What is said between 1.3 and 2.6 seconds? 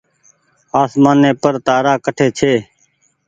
پر تآرآ ڪٺي ڇي۔